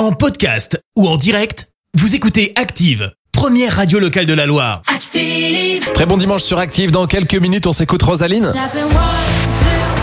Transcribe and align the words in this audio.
En 0.00 0.12
podcast 0.12 0.82
ou 0.96 1.06
en 1.06 1.18
direct, 1.18 1.68
vous 1.92 2.14
écoutez 2.14 2.54
Active, 2.56 3.12
première 3.32 3.76
radio 3.76 3.98
locale 3.98 4.24
de 4.24 4.32
la 4.32 4.46
Loire. 4.46 4.80
Active. 4.86 5.92
Très 5.92 6.06
bon 6.06 6.16
dimanche 6.16 6.42
sur 6.42 6.58
Active. 6.58 6.90
Dans 6.90 7.06
quelques 7.06 7.34
minutes, 7.34 7.66
on 7.66 7.74
s'écoute 7.74 8.02
Rosaline. 8.02 8.44
I've 8.44 8.72
been 8.72 8.84
one, 8.84 8.92
two, 8.94 8.96
where 8.96 9.82
are 9.82 9.94
you? 9.94 9.99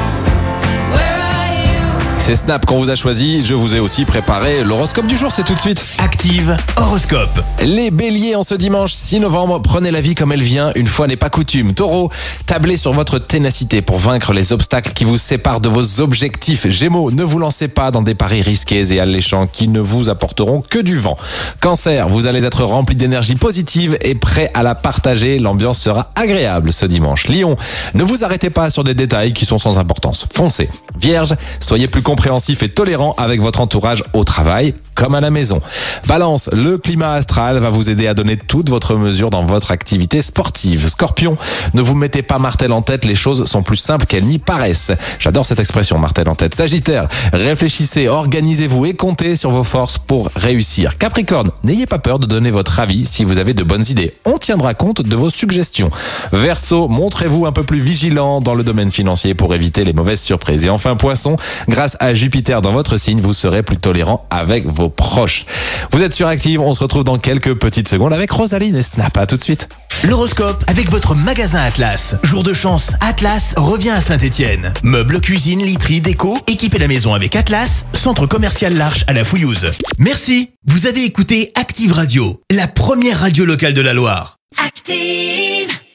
C'est 2.27 2.35
Snap 2.35 2.65
qu'on 2.65 2.77
vous 2.77 2.89
a 2.89 2.95
choisi. 2.95 3.45
Je 3.45 3.53
vous 3.53 3.73
ai 3.73 3.79
aussi 3.79 4.03
préparé 4.03 4.61
l'horoscope 4.61 5.07
du 5.07 5.15
jour. 5.15 5.31
C'est 5.33 5.45
tout 5.45 5.53
de 5.53 5.59
suite. 5.59 5.81
Active 5.97 6.57
Horoscope. 6.75 7.41
Les 7.63 7.89
béliers 7.89 8.35
en 8.35 8.43
ce 8.43 8.53
dimanche 8.53 8.91
6 8.91 9.21
novembre, 9.21 9.61
prenez 9.61 9.91
la 9.91 10.01
vie 10.01 10.13
comme 10.13 10.33
elle 10.33 10.43
vient, 10.43 10.73
une 10.75 10.87
fois 10.87 11.07
n'est 11.07 11.15
pas 11.15 11.29
coutume. 11.29 11.73
Taureau, 11.73 12.11
tablez 12.45 12.75
sur 12.75 12.91
votre 12.91 13.17
ténacité 13.17 13.81
pour 13.81 13.97
vaincre 13.97 14.33
les 14.33 14.51
obstacles 14.51 14.91
qui 14.91 15.05
vous 15.05 15.17
séparent 15.17 15.61
de 15.61 15.69
vos 15.69 16.01
objectifs. 16.01 16.67
Gémeaux, 16.67 17.11
ne 17.11 17.23
vous 17.23 17.39
lancez 17.39 17.69
pas 17.69 17.91
dans 17.91 18.01
des 18.01 18.13
paris 18.13 18.41
risqués 18.41 18.93
et 18.93 18.99
alléchants 18.99 19.47
qui 19.47 19.69
ne 19.69 19.79
vous 19.79 20.09
apporteront 20.09 20.59
que 20.59 20.79
du 20.79 20.97
vent. 20.97 21.15
Cancer, 21.61 22.09
vous 22.09 22.27
allez 22.27 22.43
être 22.43 22.65
rempli 22.65 22.97
d'énergie 22.97 23.35
positive 23.35 23.97
et 24.01 24.15
prêt 24.15 24.51
à 24.53 24.63
la 24.63 24.75
partager. 24.75 25.39
L'ambiance 25.39 25.79
sera 25.79 26.07
agréable 26.15 26.73
ce 26.73 26.85
dimanche. 26.85 27.29
Lion, 27.29 27.55
ne 27.93 28.03
vous 28.03 28.25
arrêtez 28.25 28.49
pas 28.49 28.69
sur 28.69 28.83
des 28.83 28.95
détails 28.95 29.31
qui 29.31 29.45
sont 29.45 29.59
sans 29.59 29.77
importance. 29.77 30.25
Foncez. 30.33 30.67
Vierge, 30.99 31.33
soyez 31.61 31.87
plus 31.87 32.01
compréhensif 32.17 32.63
et 32.63 32.69
tolérant 32.69 33.13
avec 33.19 33.41
votre 33.41 33.61
entourage 33.61 34.03
au 34.13 34.23
travail 34.23 34.73
comme 34.95 35.13
à 35.13 35.21
la 35.21 35.29
maison. 35.29 35.61
Balance, 36.07 36.49
le 36.51 36.79
climat 36.79 37.11
astral 37.11 37.59
va 37.59 37.69
vous 37.69 37.91
aider 37.91 38.07
à 38.07 38.15
donner 38.15 38.35
toute 38.35 38.69
votre 38.69 38.95
mesure 38.95 39.29
dans 39.29 39.45
votre 39.45 39.69
activité 39.69 40.23
sportive. 40.23 40.87
Scorpion, 40.87 41.35
ne 41.75 41.81
vous 41.83 41.93
mettez 41.93 42.23
pas 42.23 42.39
martel 42.39 42.71
en 42.71 42.81
tête, 42.81 43.05
les 43.05 43.13
choses 43.13 43.45
sont 43.45 43.61
plus 43.61 43.77
simples 43.77 44.07
qu'elles 44.07 44.25
n'y 44.25 44.39
paraissent. 44.39 44.91
J'adore 45.19 45.45
cette 45.45 45.59
expression, 45.59 45.99
martel 45.99 46.27
en 46.27 46.33
tête. 46.33 46.55
Sagittaire, 46.55 47.07
réfléchissez, 47.33 48.07
organisez-vous 48.07 48.87
et 48.87 48.95
comptez 48.95 49.35
sur 49.35 49.51
vos 49.51 49.63
forces 49.63 49.99
pour 49.99 50.31
réussir. 50.35 50.95
Capricorne, 50.95 51.51
n'ayez 51.63 51.85
pas 51.85 51.99
peur 51.99 52.17
de 52.17 52.25
donner 52.25 52.49
votre 52.49 52.79
avis 52.79 53.05
si 53.05 53.25
vous 53.25 53.37
avez 53.37 53.53
de 53.53 53.61
bonnes 53.61 53.85
idées. 53.89 54.13
On 54.25 54.39
tiendra 54.39 54.73
compte 54.73 55.03
de 55.03 55.15
vos 55.15 55.29
suggestions. 55.29 55.91
Verseau, 56.31 56.87
montrez-vous 56.87 57.45
un 57.45 57.51
peu 57.51 57.61
plus 57.61 57.79
vigilant 57.79 58.41
dans 58.41 58.55
le 58.55 58.63
domaine 58.63 58.89
financier 58.89 59.35
pour 59.35 59.53
éviter 59.53 59.85
les 59.85 59.93
mauvaises 59.93 60.21
surprises. 60.21 60.65
Et 60.65 60.71
enfin, 60.71 60.95
Poisson, 60.95 61.35
grâce 61.69 61.95
à 61.99 62.06
Jupiter 62.15 62.61
dans 62.61 62.71
votre 62.71 62.97
signe, 62.97 63.21
vous 63.21 63.33
serez 63.33 63.63
plus 63.63 63.77
tolérant 63.77 64.25
avec 64.29 64.65
vos 64.65 64.89
proches. 64.89 65.45
Vous 65.91 66.01
êtes 66.01 66.13
sur 66.13 66.27
Active, 66.27 66.61
on 66.61 66.73
se 66.73 66.81
retrouve 66.81 67.03
dans 67.03 67.17
quelques 67.17 67.55
petites 67.55 67.87
secondes 67.87 68.13
avec 68.13 68.31
Rosaline 68.31 68.75
et 68.75 68.83
Snap. 68.83 69.17
À 69.17 69.25
tout 69.25 69.37
de 69.37 69.43
suite. 69.43 69.67
L'horoscope 70.03 70.63
avec 70.67 70.89
votre 70.89 71.15
magasin 71.15 71.59
Atlas. 71.59 72.15
Jour 72.23 72.43
de 72.43 72.53
chance, 72.53 72.91
Atlas 73.01 73.55
revient 73.57 73.89
à 73.89 74.01
Saint-Étienne. 74.01 74.73
Meubles, 74.83 75.19
cuisine, 75.21 75.63
literie, 75.63 76.01
déco, 76.01 76.37
équipez 76.47 76.77
la 76.77 76.87
maison 76.87 77.13
avec 77.13 77.35
Atlas, 77.35 77.85
centre 77.93 78.27
commercial 78.27 78.75
L'Arche 78.75 79.03
à 79.07 79.13
la 79.13 79.25
Fouillouse. 79.25 79.71
Merci. 79.97 80.51
Vous 80.67 80.85
avez 80.85 81.03
écouté 81.03 81.51
Active 81.55 81.93
Radio, 81.93 82.41
la 82.51 82.67
première 82.67 83.19
radio 83.19 83.45
locale 83.45 83.73
de 83.73 83.81
la 83.81 83.93
Loire. 83.93 84.37
Active. 84.63 85.66